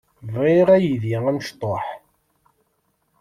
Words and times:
Bɣiɣ 0.33 0.67
aydi 0.75 1.11
amecṭuḥ. 1.17 1.85